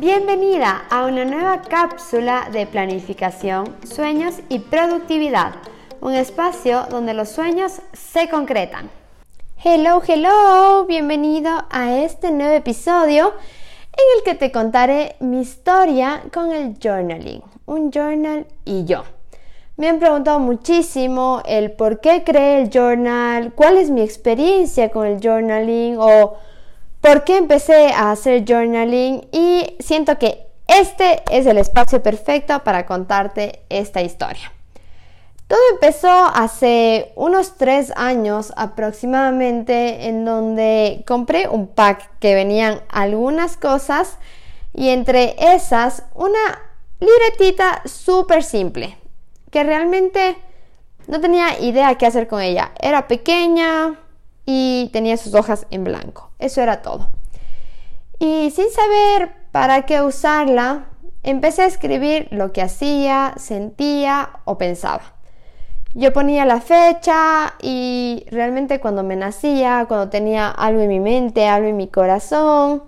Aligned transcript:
Bienvenida 0.00 0.84
a 0.90 1.06
una 1.06 1.24
nueva 1.24 1.60
cápsula 1.62 2.50
de 2.52 2.66
planificación, 2.66 3.74
sueños 3.84 4.36
y 4.48 4.60
productividad, 4.60 5.54
un 6.00 6.14
espacio 6.14 6.86
donde 6.88 7.14
los 7.14 7.30
sueños 7.30 7.82
se 7.94 8.28
concretan. 8.28 8.88
Hello, 9.64 10.00
hello, 10.06 10.86
bienvenido 10.86 11.50
a 11.68 11.96
este 11.96 12.30
nuevo 12.30 12.54
episodio 12.54 13.34
en 13.90 14.18
el 14.18 14.22
que 14.22 14.36
te 14.36 14.52
contaré 14.52 15.16
mi 15.18 15.40
historia 15.40 16.22
con 16.32 16.52
el 16.52 16.76
journaling, 16.80 17.42
un 17.66 17.90
journal 17.90 18.46
y 18.64 18.84
yo. 18.84 19.02
Me 19.76 19.88
han 19.88 19.98
preguntado 19.98 20.38
muchísimo 20.38 21.42
el 21.44 21.72
por 21.72 22.00
qué 22.00 22.22
creé 22.22 22.62
el 22.62 22.70
journal, 22.70 23.52
cuál 23.52 23.76
es 23.76 23.90
mi 23.90 24.02
experiencia 24.02 24.90
con 24.90 25.08
el 25.08 25.20
journaling 25.20 25.96
o 25.98 26.36
por 27.00 27.24
qué 27.24 27.36
empecé 27.36 27.92
a 27.92 28.10
hacer 28.10 28.44
journaling 28.46 29.28
y 29.32 29.76
siento 29.80 30.18
que 30.18 30.46
este 30.66 31.22
es 31.30 31.46
el 31.46 31.58
espacio 31.58 32.02
perfecto 32.02 32.62
para 32.64 32.86
contarte 32.86 33.62
esta 33.68 34.02
historia. 34.02 34.52
Todo 35.46 35.60
empezó 35.72 36.10
hace 36.10 37.12
unos 37.16 37.56
tres 37.56 37.90
años 37.96 38.52
aproximadamente 38.54 40.06
en 40.06 40.26
donde 40.26 41.02
compré 41.06 41.48
un 41.48 41.68
pack 41.68 42.18
que 42.18 42.34
venían 42.34 42.82
algunas 42.90 43.56
cosas 43.56 44.18
y 44.74 44.90
entre 44.90 45.36
esas 45.54 46.02
una 46.14 46.60
libretita 47.00 47.80
súper 47.86 48.42
simple 48.42 48.98
que 49.50 49.64
realmente 49.64 50.36
no 51.06 51.18
tenía 51.18 51.58
idea 51.60 51.94
qué 51.94 52.04
hacer 52.04 52.28
con 52.28 52.42
ella. 52.42 52.72
Era 52.78 53.08
pequeña 53.08 53.98
y 54.50 54.88
tenía 54.94 55.18
sus 55.18 55.34
hojas 55.34 55.66
en 55.70 55.84
blanco. 55.84 56.30
Eso 56.38 56.62
era 56.62 56.80
todo. 56.80 57.10
Y 58.18 58.50
sin 58.50 58.70
saber 58.70 59.30
para 59.52 59.82
qué 59.82 60.00
usarla, 60.00 60.86
empecé 61.22 61.62
a 61.62 61.66
escribir 61.66 62.28
lo 62.30 62.50
que 62.50 62.62
hacía, 62.62 63.34
sentía 63.36 64.30
o 64.46 64.56
pensaba. 64.56 65.02
Yo 65.92 66.14
ponía 66.14 66.46
la 66.46 66.62
fecha 66.62 67.56
y 67.60 68.24
realmente 68.30 68.80
cuando 68.80 69.02
me 69.02 69.16
nacía, 69.16 69.84
cuando 69.86 70.08
tenía 70.08 70.48
algo 70.48 70.80
en 70.80 70.88
mi 70.88 71.00
mente, 71.00 71.46
algo 71.46 71.68
en 71.68 71.76
mi 71.76 71.88
corazón, 71.88 72.84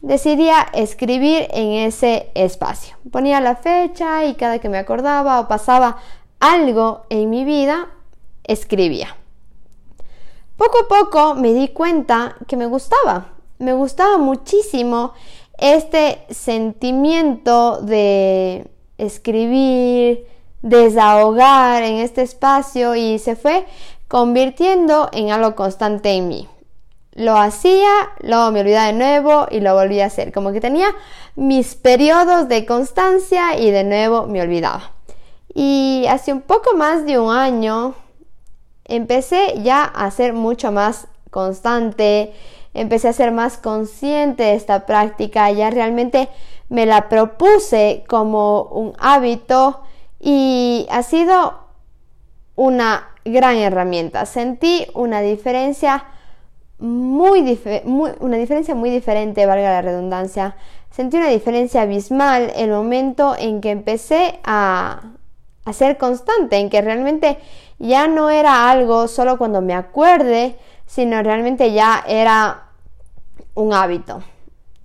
decidía 0.00 0.66
escribir 0.72 1.46
en 1.52 1.86
ese 1.86 2.32
espacio. 2.34 2.96
Ponía 3.12 3.40
la 3.40 3.54
fecha 3.54 4.24
y 4.24 4.34
cada 4.34 4.58
que 4.58 4.68
me 4.68 4.78
acordaba 4.78 5.38
o 5.38 5.46
pasaba 5.46 5.98
algo 6.40 7.02
en 7.08 7.30
mi 7.30 7.44
vida, 7.44 7.86
escribía. 8.42 9.14
Poco 10.58 10.78
a 10.80 10.88
poco 10.88 11.34
me 11.36 11.54
di 11.54 11.68
cuenta 11.68 12.34
que 12.48 12.56
me 12.56 12.66
gustaba, 12.66 13.28
me 13.60 13.72
gustaba 13.74 14.18
muchísimo 14.18 15.12
este 15.56 16.26
sentimiento 16.30 17.80
de 17.80 18.68
escribir, 18.98 20.26
desahogar 20.62 21.84
en 21.84 21.98
este 21.98 22.22
espacio 22.22 22.96
y 22.96 23.20
se 23.20 23.36
fue 23.36 23.66
convirtiendo 24.08 25.08
en 25.12 25.30
algo 25.30 25.54
constante 25.54 26.10
en 26.10 26.26
mí. 26.26 26.48
Lo 27.12 27.36
hacía, 27.36 27.92
luego 28.18 28.50
me 28.50 28.62
olvidaba 28.62 28.88
de 28.88 28.94
nuevo 28.94 29.46
y 29.52 29.60
lo 29.60 29.74
volví 29.74 30.00
a 30.00 30.06
hacer. 30.06 30.32
Como 30.32 30.50
que 30.50 30.60
tenía 30.60 30.88
mis 31.36 31.76
periodos 31.76 32.48
de 32.48 32.66
constancia 32.66 33.56
y 33.56 33.70
de 33.70 33.84
nuevo 33.84 34.26
me 34.26 34.42
olvidaba. 34.42 34.90
Y 35.54 36.06
hace 36.08 36.32
un 36.32 36.40
poco 36.40 36.76
más 36.76 37.06
de 37.06 37.16
un 37.20 37.32
año 37.32 37.94
empecé 38.88 39.60
ya 39.62 39.84
a 39.84 40.10
ser 40.10 40.32
mucho 40.32 40.72
más 40.72 41.06
constante, 41.30 42.32
empecé 42.74 43.08
a 43.08 43.12
ser 43.12 43.32
más 43.32 43.58
consciente 43.58 44.42
de 44.42 44.54
esta 44.54 44.86
práctica, 44.86 45.50
ya 45.50 45.70
realmente 45.70 46.28
me 46.68 46.86
la 46.86 47.08
propuse 47.08 48.04
como 48.08 48.62
un 48.64 48.94
hábito 48.98 49.82
y 50.20 50.86
ha 50.90 51.02
sido 51.02 51.60
una 52.56 53.08
gran 53.24 53.56
herramienta. 53.56 54.26
Sentí 54.26 54.86
una 54.94 55.20
diferencia 55.20 56.04
muy, 56.78 57.58
una 58.20 58.36
diferencia 58.36 58.74
muy 58.74 58.90
diferente, 58.90 59.46
valga 59.46 59.70
la 59.70 59.82
redundancia. 59.82 60.56
Sentí 60.90 61.16
una 61.16 61.28
diferencia 61.28 61.82
abismal 61.82 62.52
el 62.56 62.70
momento 62.70 63.34
en 63.38 63.60
que 63.60 63.70
empecé 63.70 64.40
a, 64.44 65.12
a 65.68 65.72
ser 65.72 65.98
constante, 65.98 66.56
en 66.56 66.70
que 66.70 66.80
realmente 66.80 67.38
ya 67.78 68.08
no 68.08 68.30
era 68.30 68.70
algo 68.70 69.08
solo 69.08 69.38
cuando 69.38 69.60
me 69.60 69.74
acuerde, 69.74 70.56
sino 70.86 71.22
realmente 71.22 71.72
ya 71.72 72.04
era 72.06 72.68
un 73.54 73.72
hábito. 73.72 74.22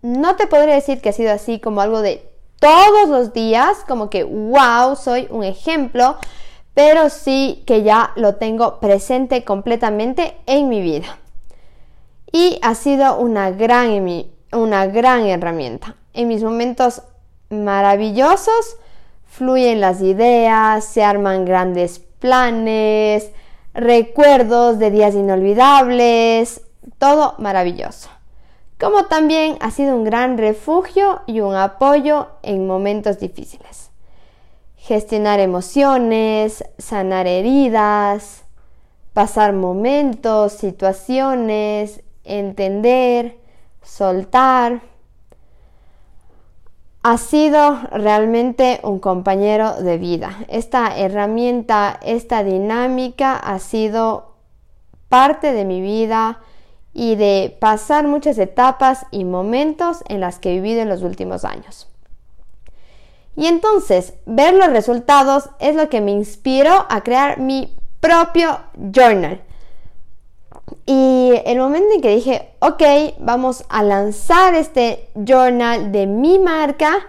No 0.01 0.35
te 0.35 0.47
podría 0.47 0.75
decir 0.75 1.01
que 1.01 1.09
ha 1.09 1.13
sido 1.13 1.31
así 1.31 1.59
como 1.59 1.81
algo 1.81 2.01
de 2.01 2.29
todos 2.59 3.09
los 3.09 3.33
días, 3.33 3.79
como 3.87 4.09
que, 4.09 4.23
wow, 4.23 4.95
soy 4.95 5.27
un 5.29 5.43
ejemplo, 5.43 6.17
pero 6.73 7.09
sí 7.09 7.63
que 7.65 7.83
ya 7.83 8.11
lo 8.15 8.35
tengo 8.35 8.79
presente 8.79 9.43
completamente 9.43 10.37
en 10.45 10.69
mi 10.69 10.81
vida. 10.81 11.17
Y 12.31 12.59
ha 12.61 12.75
sido 12.75 13.17
una 13.17 13.51
gran, 13.51 14.25
una 14.51 14.87
gran 14.87 15.25
herramienta. 15.27 15.95
En 16.13 16.27
mis 16.27 16.43
momentos 16.43 17.03
maravillosos 17.49 18.77
fluyen 19.35 19.81
las 19.81 20.01
ideas, 20.01 20.85
se 20.85 21.03
arman 21.03 21.45
grandes 21.45 21.99
planes, 21.99 23.31
recuerdos 23.73 24.79
de 24.79 24.91
días 24.91 25.15
inolvidables, 25.15 26.61
todo 26.97 27.35
maravilloso 27.37 28.09
como 28.83 29.05
también 29.05 29.57
ha 29.61 29.71
sido 29.71 29.95
un 29.95 30.03
gran 30.03 30.37
refugio 30.37 31.21
y 31.25 31.39
un 31.39 31.55
apoyo 31.55 32.27
en 32.41 32.67
momentos 32.67 33.17
difíciles. 33.17 33.91
Gestionar 34.75 35.39
emociones, 35.39 36.65
sanar 36.77 37.25
heridas, 37.25 38.43
pasar 39.13 39.53
momentos, 39.53 40.51
situaciones, 40.51 42.03
entender, 42.25 43.37
soltar. 43.81 44.81
Ha 47.03 47.17
sido 47.17 47.79
realmente 47.91 48.79
un 48.83 48.99
compañero 48.99 49.81
de 49.81 49.97
vida. 49.97 50.45
Esta 50.47 50.97
herramienta, 50.97 51.99
esta 52.01 52.43
dinámica 52.43 53.35
ha 53.35 53.59
sido 53.59 54.35
parte 55.09 55.53
de 55.53 55.65
mi 55.65 55.81
vida, 55.81 56.39
y 56.93 57.15
de 57.15 57.57
pasar 57.59 58.07
muchas 58.07 58.37
etapas 58.37 59.05
y 59.11 59.25
momentos 59.25 60.03
en 60.07 60.19
las 60.19 60.39
que 60.39 60.51
he 60.51 60.61
vivido 60.61 60.81
en 60.81 60.89
los 60.89 61.01
últimos 61.01 61.43
años. 61.43 61.87
Y 63.35 63.47
entonces, 63.47 64.13
ver 64.27 64.53
los 64.53 64.67
resultados 64.67 65.49
es 65.59 65.75
lo 65.75 65.89
que 65.89 66.01
me 66.01 66.11
inspiró 66.11 66.85
a 66.87 67.01
crear 67.01 67.39
mi 67.39 67.75
propio 67.99 68.59
journal. 68.75 69.41
Y 70.85 71.31
el 71.45 71.59
momento 71.59 71.93
en 71.95 72.01
que 72.01 72.15
dije, 72.15 72.49
ok, 72.59 72.83
vamos 73.19 73.63
a 73.69 73.83
lanzar 73.83 74.53
este 74.53 75.07
journal 75.15 75.91
de 75.91 76.07
mi 76.07 76.39
marca, 76.39 77.07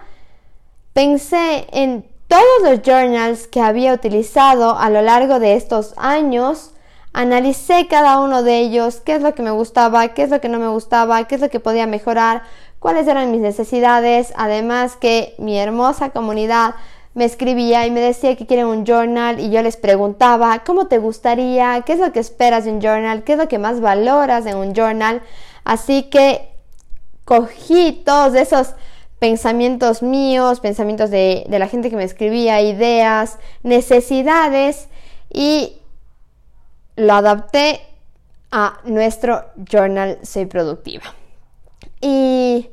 pensé 0.93 1.67
en 1.71 2.05
todos 2.27 2.43
los 2.63 2.81
journals 2.81 3.47
que 3.47 3.61
había 3.61 3.93
utilizado 3.93 4.77
a 4.77 4.89
lo 4.89 5.01
largo 5.01 5.39
de 5.39 5.55
estos 5.55 5.93
años. 5.97 6.71
Analicé 7.11 7.87
cada 7.87 8.19
uno 8.19 8.43
de 8.43 8.59
ellos, 8.59 9.01
qué 9.01 9.15
es 9.15 9.21
lo 9.21 9.33
que 9.35 9.43
me 9.43 9.51
gustaba, 9.51 10.09
qué 10.09 10.23
es 10.23 10.29
lo 10.29 10.41
que 10.41 10.49
no 10.49 10.59
me 10.59 10.67
gustaba, 10.67 11.25
qué 11.25 11.35
es 11.35 11.41
lo 11.41 11.49
que 11.49 11.59
podía 11.59 11.87
mejorar, 11.87 12.43
cuáles 12.79 13.07
eran 13.07 13.31
mis 13.31 13.41
necesidades, 13.41 14.33
además 14.35 14.95
que 14.95 15.33
mi 15.37 15.57
hermosa 15.57 16.09
comunidad 16.09 16.75
me 17.15 17.23
escribía 17.23 17.87
y 17.87 17.91
me 17.91 18.01
decía 18.01 18.35
que 18.35 18.45
quieren 18.45 18.67
un 18.67 18.85
journal 18.85 19.39
y 19.39 19.49
yo 19.49 19.61
les 19.61 19.77
preguntaba 19.77 20.63
cómo 20.65 20.87
te 20.87 20.97
gustaría, 20.97 21.81
qué 21.85 21.93
es 21.93 21.99
lo 21.99 22.11
que 22.11 22.19
esperas 22.19 22.65
de 22.65 22.71
un 22.71 22.81
journal, 22.81 23.23
qué 23.23 23.33
es 23.33 23.37
lo 23.39 23.47
que 23.47 23.57
más 23.57 23.79
valoras 23.79 24.45
en 24.45 24.57
un 24.57 24.73
journal. 24.73 25.21
Así 25.63 26.03
que 26.03 26.49
cogí 27.23 28.03
todos 28.05 28.35
esos 28.35 28.75
pensamientos 29.17 30.03
míos, 30.03 30.59
pensamientos 30.59 31.09
de, 31.09 31.45
de 31.47 31.57
la 31.57 31.69
gente 31.69 31.89
que 31.89 31.95
me 31.95 32.03
escribía, 32.03 32.61
ideas, 32.61 33.39
necesidades 33.63 34.89
y 35.33 35.77
lo 36.97 37.13
adapté 37.13 37.79
a 38.51 38.79
nuestro 38.83 39.45
journal 39.69 40.19
Soy 40.21 40.47
Productiva. 40.47 41.05
Y 42.01 42.69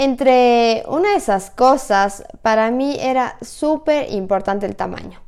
entre 0.00 0.82
una 0.88 1.10
de 1.10 1.16
esas 1.16 1.50
cosas, 1.50 2.24
para 2.40 2.70
mí 2.70 2.96
era 2.98 3.36
súper 3.42 4.10
importante 4.12 4.64
el 4.64 4.74
tamaño. 4.74 5.20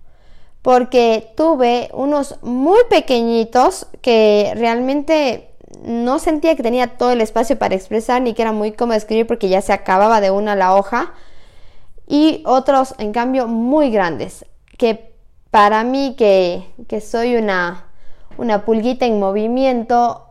Porque 0.62 1.32
tuve 1.36 1.90
unos 1.92 2.38
muy 2.42 2.80
pequeñitos 2.88 3.86
que 4.00 4.52
realmente 4.56 5.50
no 5.84 6.18
sentía 6.18 6.56
que 6.56 6.62
tenía 6.62 6.96
todo 6.96 7.10
el 7.10 7.20
espacio 7.20 7.58
para 7.58 7.74
expresar 7.74 8.22
ni 8.22 8.32
que 8.32 8.40
era 8.40 8.52
muy 8.52 8.72
cómodo 8.72 8.96
escribir 8.96 9.26
porque 9.26 9.50
ya 9.50 9.60
se 9.60 9.74
acababa 9.74 10.22
de 10.22 10.30
una 10.30 10.56
la 10.56 10.74
hoja. 10.74 11.12
Y 12.06 12.42
otros, 12.46 12.94
en 12.96 13.12
cambio, 13.12 13.48
muy 13.48 13.90
grandes. 13.90 14.46
Que 14.78 15.14
para 15.50 15.84
mí, 15.84 16.14
que, 16.16 16.66
que 16.88 17.02
soy 17.02 17.36
una 17.36 17.92
una 18.38 18.64
pulguita 18.64 19.06
en 19.06 19.18
movimiento, 19.18 20.21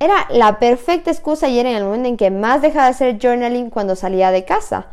era 0.00 0.26
la 0.30 0.58
perfecta 0.58 1.10
excusa 1.10 1.48
y 1.48 1.58
era 1.58 1.70
en 1.70 1.76
el 1.76 1.84
momento 1.84 2.08
en 2.08 2.16
que 2.16 2.30
más 2.30 2.62
dejaba 2.62 2.86
de 2.86 2.90
hacer 2.92 3.18
journaling 3.20 3.68
cuando 3.68 3.94
salía 3.94 4.30
de 4.30 4.46
casa. 4.46 4.86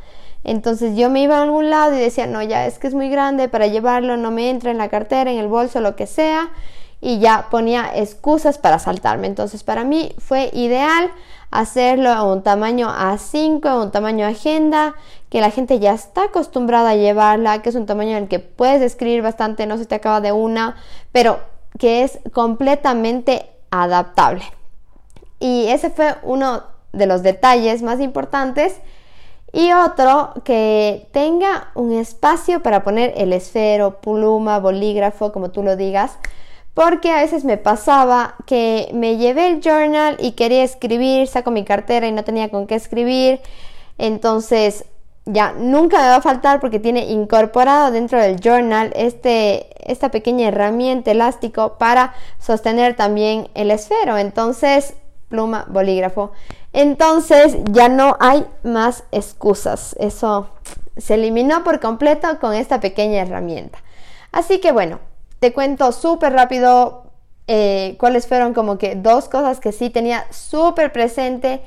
Entonces 0.44 0.98
yo 0.98 1.10
me 1.10 1.22
iba 1.22 1.38
a 1.38 1.44
algún 1.44 1.70
lado 1.70 1.96
y 1.96 2.00
decía, 2.00 2.28
no, 2.28 2.44
ya 2.44 2.66
es 2.66 2.78
que 2.78 2.88
es 2.88 2.94
muy 2.94 3.10
grande 3.10 3.48
para 3.48 3.68
llevarlo, 3.68 4.18
no 4.18 4.32
me 4.32 4.50
entra 4.50 4.70
en 4.70 4.78
la 4.78 4.90
cartera, 4.90 5.32
en 5.32 5.40
el 5.40 5.48
bolso, 5.48 5.80
lo 5.80 5.96
que 5.96 6.08
sea. 6.08 6.50
Y 7.00 7.20
ya 7.20 7.48
ponía 7.50 7.90
excusas 7.96 8.58
para 8.58 8.80
saltarme. 8.80 9.28
Entonces 9.28 9.64
para 9.64 9.86
mí 9.86 10.14
fue 10.18 10.50
ideal 10.52 11.10
hacerlo 11.52 12.10
a 12.12 12.24
un 12.24 12.44
tamaño 12.44 12.90
A5, 12.90 13.66
a 13.66 13.82
un 13.82 13.92
tamaño 13.92 14.28
agenda, 14.28 14.96
que 15.30 15.40
la 15.40 15.52
gente 15.52 15.80
ya 15.80 15.94
está 15.94 16.26
acostumbrada 16.26 16.90
a 16.90 16.96
llevarla, 16.96 17.62
que 17.62 17.70
es 17.70 17.76
un 17.76 17.86
tamaño 17.86 18.12
en 18.12 18.24
el 18.24 18.28
que 18.28 18.40
puedes 18.40 18.82
escribir 18.82 19.22
bastante, 19.22 19.68
no 19.68 19.78
se 19.78 19.86
te 19.86 19.96
acaba 19.96 20.20
de 20.20 20.34
una, 20.34 20.76
pero 21.14 21.40
que 21.80 22.04
es 22.04 22.20
completamente 22.34 23.50
adaptable. 23.72 24.57
Y 25.40 25.68
ese 25.68 25.90
fue 25.90 26.16
uno 26.24 26.64
de 26.94 27.06
los 27.06 27.24
detalles 27.24 27.82
más 27.82 28.00
importantes. 28.00 28.76
Y 29.54 29.72
otro, 29.72 30.34
que 30.44 31.08
tenga 31.12 31.72
un 31.74 31.94
espacio 31.94 32.62
para 32.62 32.84
poner 32.84 33.14
el 33.18 33.34
esfero, 33.34 34.02
pluma, 34.02 34.60
bolígrafo, 34.60 35.32
como 35.32 35.52
tú 35.52 35.64
lo 35.64 35.76
digas. 35.76 36.18
Porque 36.74 37.12
a 37.12 37.22
veces 37.22 37.44
me 37.44 37.58
pasaba 37.58 38.36
que 38.46 38.90
me 38.94 39.18
llevé 39.18 39.48
el 39.48 39.62
journal 39.62 40.18
y 40.20 40.34
quería 40.34 40.64
escribir, 40.64 41.28
saco 41.28 41.50
mi 41.50 41.64
cartera 41.64 42.08
y 42.08 42.12
no 42.12 42.24
tenía 42.24 42.50
con 42.50 42.68
qué 42.68 42.76
escribir. 42.76 43.40
Entonces 43.98 44.86
ya 45.26 45.54
nunca 45.54 45.98
me 45.98 46.10
va 46.10 46.18
a 46.18 46.22
faltar 46.22 46.60
porque 46.60 46.80
tiene 46.80 47.10
incorporado 47.10 47.92
dentro 47.92 48.20
del 48.20 48.40
journal 48.40 48.94
este, 48.96 49.68
esta 49.92 50.10
pequeña 50.12 50.50
herramienta 50.50 51.12
elástico 51.12 51.78
para 51.78 52.14
sostener 52.40 52.96
también 52.96 53.50
el 53.56 53.72
esfero. 53.72 54.18
Entonces 54.18 54.94
pluma, 55.30 55.66
bolígrafo. 55.70 56.32
Entonces 56.74 57.58
ya 57.72 57.90
no 57.90 58.18
hay 58.20 58.46
más 58.64 59.04
excusas. 59.12 59.96
Eso 60.00 60.50
se 60.98 61.16
eliminó 61.16 61.64
por 61.64 61.80
completo 61.80 62.28
con 62.40 62.54
esta 62.54 62.80
pequeña 62.80 63.22
herramienta. 63.22 63.80
Así 64.32 64.60
que 64.60 64.72
bueno, 64.72 65.00
te 65.40 65.54
cuento 65.54 65.92
súper 65.92 66.34
rápido 66.34 67.04
eh, 67.48 67.96
cuáles 68.00 68.28
fueron 68.28 68.54
como 68.54 68.78
que 68.78 68.96
dos 68.96 69.30
cosas 69.30 69.60
que 69.60 69.72
sí 69.72 69.90
tenía 69.90 70.26
súper 70.32 70.92
presente 70.92 71.62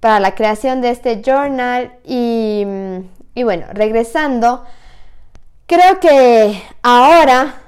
para 0.00 0.20
la 0.20 0.34
creación 0.34 0.80
de 0.80 0.90
este 0.90 1.22
journal. 1.22 1.92
Y, 2.04 2.66
y 3.34 3.42
bueno, 3.42 3.66
regresando, 3.72 4.64
creo 5.66 6.00
que 6.00 6.62
ahora 6.82 7.62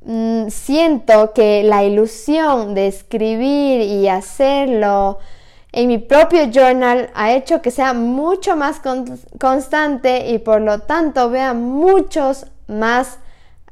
Mm, 0.00 0.48
siento 0.48 1.32
que 1.32 1.62
la 1.64 1.84
ilusión 1.84 2.74
de 2.74 2.86
escribir 2.86 3.80
y 3.80 4.08
hacerlo 4.08 5.18
en 5.72 5.88
mi 5.88 5.98
propio 5.98 6.50
journal 6.50 7.10
ha 7.14 7.32
hecho 7.32 7.60
que 7.60 7.70
sea 7.70 7.92
mucho 7.92 8.56
más 8.56 8.80
constante 9.38 10.30
y 10.30 10.38
por 10.38 10.60
lo 10.60 10.80
tanto 10.80 11.30
vea 11.30 11.52
muchos 11.52 12.46
más 12.68 13.18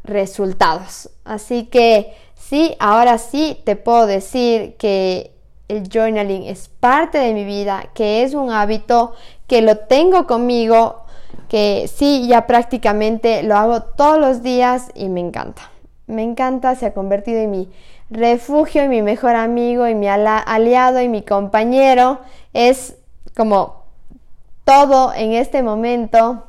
resultados. 0.04 1.10
Así 1.24 1.66
que 1.66 2.14
sí, 2.34 2.74
ahora 2.80 3.18
sí 3.18 3.60
te 3.64 3.76
puedo 3.76 4.06
decir 4.06 4.76
que 4.76 5.32
el 5.68 5.88
journaling 5.88 6.44
es 6.44 6.68
parte 6.68 7.18
de 7.18 7.34
mi 7.34 7.44
vida, 7.44 7.88
que 7.94 8.22
es 8.24 8.34
un 8.34 8.50
hábito, 8.50 9.14
que 9.46 9.62
lo 9.62 9.78
tengo 9.78 10.26
conmigo, 10.26 11.04
que 11.48 11.88
sí, 11.92 12.26
ya 12.28 12.46
prácticamente 12.46 13.42
lo 13.42 13.56
hago 13.56 13.82
todos 13.82 14.18
los 14.18 14.42
días 14.42 14.90
y 14.94 15.08
me 15.08 15.20
encanta 15.20 15.70
me 16.06 16.22
encanta, 16.22 16.74
se 16.74 16.86
ha 16.86 16.94
convertido 16.94 17.40
en 17.40 17.50
mi 17.50 17.68
refugio, 18.10 18.84
y 18.84 18.88
mi 18.88 19.02
mejor 19.02 19.34
amigo, 19.34 19.86
y 19.88 19.94
mi 19.94 20.08
aliado, 20.08 21.00
y 21.00 21.08
mi 21.08 21.22
compañero. 21.22 22.20
Es 22.52 22.96
como 23.36 23.84
todo 24.64 25.12
en 25.14 25.32
este 25.32 25.62
momento 25.62 26.44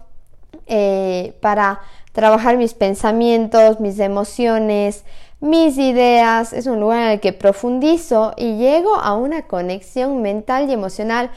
eh, 0.67 1.37
para 1.41 1.81
trabajar 2.11 2.57
mis 2.57 2.73
pensamientos, 2.73 3.79
mis 3.79 3.99
emociones, 3.99 5.03
mis 5.39 5.77
ideas. 5.77 6.53
Es 6.53 6.65
un 6.65 6.79
lugar 6.79 7.03
en 7.03 7.09
el 7.09 7.19
que 7.19 7.33
profundizo 7.33 8.33
y 8.37 8.57
llego 8.57 8.95
a 8.95 9.15
una 9.15 9.43
conexión 9.43 10.21
mental 10.21 10.69
y 10.69 10.73
emocional 10.73 11.29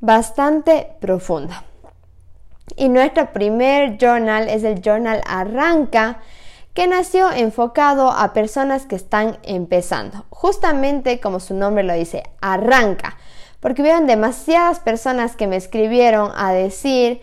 bastante 0.00 0.88
profunda. 1.00 1.64
Y 2.76 2.88
nuestro 2.88 3.32
primer 3.32 3.96
journal 3.96 4.48
es 4.48 4.62
el 4.64 4.82
journal 4.82 5.22
Arranca, 5.26 6.18
que 6.76 6.86
nació 6.86 7.32
enfocado 7.32 8.10
a 8.10 8.34
personas 8.34 8.84
que 8.84 8.96
están 8.96 9.38
empezando. 9.44 10.26
Justamente 10.28 11.20
como 11.20 11.40
su 11.40 11.54
nombre 11.54 11.82
lo 11.82 11.94
dice, 11.94 12.22
arranca. 12.42 13.16
Porque 13.60 13.80
vieron 13.80 14.06
demasiadas 14.06 14.78
personas 14.80 15.36
que 15.36 15.46
me 15.46 15.56
escribieron 15.56 16.30
a 16.36 16.52
decir 16.52 17.22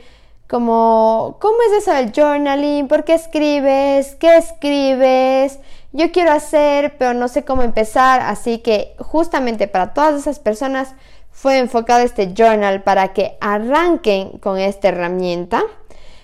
como, 0.49 1.37
¿cómo 1.39 1.57
es 1.67 1.83
eso 1.83 1.93
del 1.93 2.11
journaling? 2.11 2.87
¿Por 2.87 3.03
qué 3.03 3.13
escribes? 3.13 4.15
¿Qué 4.15 4.37
escribes? 4.37 5.59
Yo 5.91 6.11
quiero 6.11 6.31
hacer, 6.31 6.97
pero 6.97 7.13
no 7.13 7.27
sé 7.27 7.45
cómo 7.45 7.61
empezar. 7.61 8.21
Así 8.21 8.57
que 8.57 8.95
justamente 8.97 9.67
para 9.67 9.93
todas 9.93 10.19
esas 10.19 10.39
personas 10.39 10.95
fue 11.29 11.59
enfocado 11.59 11.99
este 12.01 12.33
journal 12.33 12.81
para 12.81 13.13
que 13.13 13.37
arranquen 13.39 14.39
con 14.39 14.57
esta 14.57 14.87
herramienta. 14.87 15.61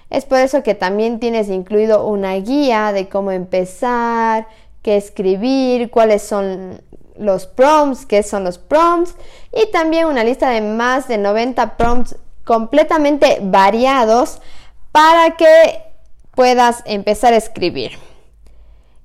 Es 0.09 0.25
por 0.25 0.39
eso 0.39 0.63
que 0.63 0.75
también 0.75 1.19
tienes 1.19 1.49
incluido 1.49 2.05
una 2.05 2.33
guía 2.35 2.91
de 2.93 3.09
cómo 3.09 3.31
empezar, 3.31 4.47
qué 4.81 4.97
escribir, 4.97 5.91
cuáles 5.91 6.23
son 6.23 6.81
los 7.17 7.45
prompts, 7.45 8.05
qué 8.05 8.23
son 8.23 8.43
los 8.43 8.57
prompts 8.57 9.15
y 9.53 9.69
también 9.71 10.07
una 10.07 10.23
lista 10.23 10.49
de 10.49 10.61
más 10.61 11.07
de 11.07 11.17
90 11.17 11.77
prompts 11.77 12.15
completamente 12.43 13.39
variados 13.41 14.41
para 14.91 15.35
que 15.37 15.83
puedas 16.31 16.81
empezar 16.85 17.33
a 17.33 17.37
escribir. 17.37 17.91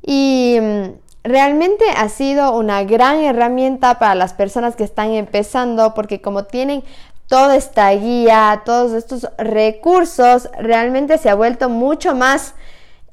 Y 0.01 0.59
mm, 0.61 0.85
realmente 1.25 1.85
ha 1.97 2.09
sido 2.09 2.57
una 2.57 2.85
gran 2.85 3.19
herramienta 3.19 3.99
para 3.99 4.15
las 4.15 4.33
personas 4.33 4.77
que 4.77 4.85
están 4.85 5.13
empezando 5.13 5.95
porque 5.95 6.21
como 6.21 6.45
tienen 6.45 6.85
toda 7.29 7.57
esta 7.57 7.91
guía, 7.93 8.63
todos 8.65 8.93
estos 8.93 9.29
recursos, 9.39 10.49
realmente 10.59 11.19
se 11.19 11.31
ha 11.31 11.35
vuelto 11.35 11.69
mucho 11.69 12.15
más 12.15 12.55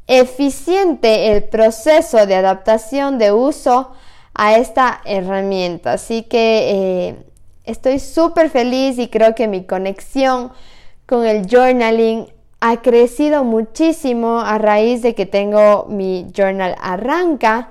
eficiente 0.08 1.32
el 1.32 1.44
proceso 1.44 2.26
de 2.26 2.36
adaptación 2.36 3.18
de 3.18 3.32
uso 3.32 3.92
a 4.34 4.58
esta 4.58 5.02
herramienta. 5.06 5.94
Así 5.94 6.24
que 6.24 6.72
eh, 6.72 7.16
estoy 7.64 8.00
súper 8.00 8.50
feliz 8.50 8.98
y 8.98 9.08
creo 9.08 9.36
que 9.36 9.48
mi 9.48 9.64
conexión 9.64 10.52
con 11.06 11.26
el 11.26 11.48
journaling 11.48 12.28
ha 12.60 12.82
crecido 12.82 13.44
muchísimo 13.44 14.40
a 14.40 14.58
raíz 14.58 15.02
de 15.02 15.16
que 15.16 15.26
tengo 15.26 15.86
mi 15.90 16.28
journal 16.36 16.76
arranca. 16.82 17.70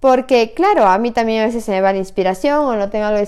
Porque 0.00 0.52
claro, 0.54 0.86
a 0.86 0.98
mí 0.98 1.10
también 1.10 1.42
a 1.42 1.46
veces 1.46 1.64
se 1.64 1.72
me 1.72 1.80
va 1.80 1.92
la 1.92 1.98
inspiración 1.98 2.66
o 2.66 2.76
no 2.76 2.88
tengo 2.88 3.06
algo 3.06 3.20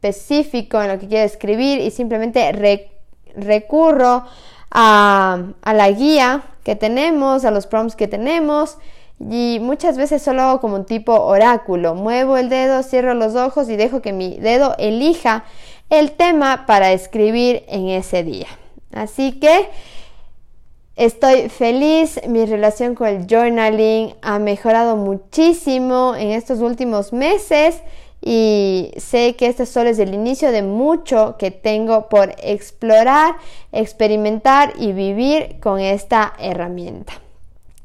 específico 0.00 0.80
en 0.80 0.88
lo 0.88 0.98
que 0.98 1.08
quiero 1.08 1.24
escribir 1.24 1.80
y 1.80 1.90
simplemente 1.90 2.50
recurro 3.36 4.24
a, 4.70 5.42
a, 5.62 5.74
la 5.74 5.90
guía 5.90 6.42
que 6.64 6.74
tenemos, 6.74 7.44
a 7.44 7.50
los 7.50 7.66
prompts 7.66 7.96
que 7.96 8.08
tenemos 8.08 8.78
y 9.18 9.58
muchas 9.60 9.98
veces 9.98 10.22
solo 10.22 10.42
hago 10.42 10.60
como 10.60 10.76
un 10.76 10.86
tipo 10.86 11.12
oráculo. 11.12 11.94
Muevo 11.94 12.38
el 12.38 12.48
dedo, 12.48 12.82
cierro 12.82 13.12
los 13.12 13.34
ojos 13.34 13.68
y 13.68 13.76
dejo 13.76 14.00
que 14.00 14.14
mi 14.14 14.38
dedo 14.38 14.74
elija 14.78 15.44
el 15.90 16.12
tema 16.12 16.64
para 16.66 16.92
escribir 16.92 17.64
en 17.68 17.88
ese 17.88 18.24
día. 18.24 18.46
Así 18.92 19.32
que 19.32 19.68
estoy 20.96 21.50
feliz, 21.50 22.20
mi 22.26 22.46
relación 22.46 22.94
con 22.94 23.08
el 23.08 23.26
journaling 23.26 24.14
ha 24.22 24.38
mejorado 24.38 24.96
muchísimo 24.96 26.14
en 26.16 26.30
estos 26.30 26.60
últimos 26.60 27.12
meses 27.12 27.82
y 28.22 28.92
sé 28.98 29.34
que 29.36 29.46
este 29.46 29.64
solo 29.64 29.90
es 29.90 29.98
el 29.98 30.12
inicio 30.12 30.52
de 30.52 30.62
mucho 30.62 31.36
que 31.38 31.50
tengo 31.50 32.08
por 32.08 32.34
explorar, 32.42 33.36
experimentar 33.72 34.74
y 34.78 34.92
vivir 34.92 35.58
con 35.60 35.80
esta 35.80 36.34
herramienta. 36.38 37.14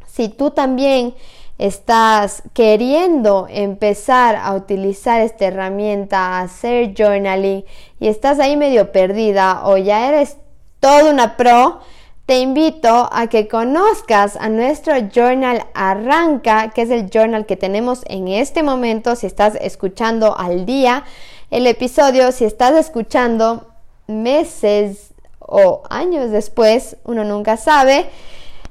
Si 0.08 0.30
tú 0.30 0.52
también 0.52 1.14
estás 1.58 2.44
queriendo 2.54 3.48
empezar 3.50 4.36
a 4.36 4.54
utilizar 4.54 5.22
esta 5.22 5.46
herramienta, 5.46 6.20
a 6.20 6.42
hacer 6.42 6.94
journaling 6.94 7.64
y 8.00 8.08
estás 8.08 8.40
ahí 8.40 8.58
medio 8.58 8.92
perdida 8.92 9.66
o 9.66 9.78
ya 9.78 10.10
eres 10.10 10.38
toda 10.82 11.10
una 11.12 11.38
pro, 11.38 11.80
te 12.26 12.40
invito 12.40 13.08
a 13.12 13.28
que 13.28 13.48
conozcas 13.48 14.36
a 14.36 14.50
nuestro 14.50 14.96
journal 15.14 15.66
Arranca, 15.76 16.72
que 16.72 16.82
es 16.82 16.90
el 16.90 17.10
journal 17.10 17.46
que 17.46 17.56
tenemos 17.56 18.02
en 18.08 18.28
este 18.28 18.64
momento, 18.64 19.16
si 19.16 19.28
estás 19.28 19.56
escuchando 19.62 20.36
al 20.36 20.66
día 20.66 21.04
el 21.52 21.68
episodio, 21.68 22.32
si 22.32 22.46
estás 22.46 22.74
escuchando 22.74 23.68
meses 24.08 25.14
o 25.40 25.84
años 25.92 26.32
después, 26.32 26.98
uno 27.04 27.24
nunca 27.24 27.58
sabe, 27.58 28.10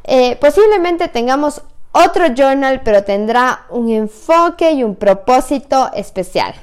eh, 0.02 0.36
posiblemente 0.40 1.06
tengamos 1.06 1.62
otro 1.92 2.34
journal, 2.34 2.80
pero 2.84 3.04
tendrá 3.04 3.66
un 3.70 3.88
enfoque 3.88 4.72
y 4.72 4.82
un 4.82 4.96
propósito 4.96 5.92
especial. 5.94 6.54